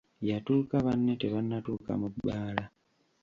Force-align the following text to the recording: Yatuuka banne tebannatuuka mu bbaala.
Yatuuka 0.29 0.75
banne 0.85 1.13
tebannatuuka 1.21 1.91
mu 2.01 2.07
bbaala. 2.13 2.65